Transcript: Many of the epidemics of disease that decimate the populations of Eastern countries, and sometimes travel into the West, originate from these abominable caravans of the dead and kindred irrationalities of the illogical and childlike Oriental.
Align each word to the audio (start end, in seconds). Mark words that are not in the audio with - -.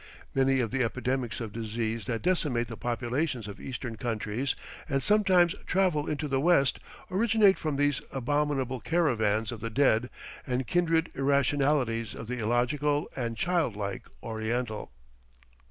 Many 0.33 0.61
of 0.61 0.71
the 0.71 0.83
epidemics 0.83 1.39
of 1.41 1.51
disease 1.53 2.07
that 2.07 2.23
decimate 2.23 2.69
the 2.69 2.75
populations 2.75 3.47
of 3.47 3.59
Eastern 3.59 3.97
countries, 3.97 4.55
and 4.89 5.03
sometimes 5.03 5.53
travel 5.67 6.09
into 6.09 6.27
the 6.27 6.39
West, 6.41 6.79
originate 7.11 7.59
from 7.59 7.75
these 7.75 8.01
abominable 8.11 8.79
caravans 8.79 9.51
of 9.51 9.59
the 9.61 9.69
dead 9.69 10.09
and 10.47 10.65
kindred 10.65 11.11
irrationalities 11.13 12.15
of 12.15 12.25
the 12.25 12.39
illogical 12.39 13.11
and 13.15 13.37
childlike 13.37 14.07
Oriental. 14.23 14.91